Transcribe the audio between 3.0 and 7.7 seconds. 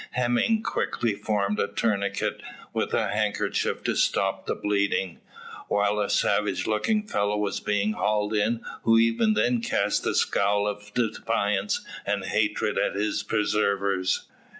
handkerchief to stop the bleeding, while a savage looking fellow was